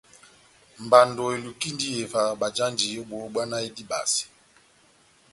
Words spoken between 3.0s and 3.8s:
ó bohó bbwá náh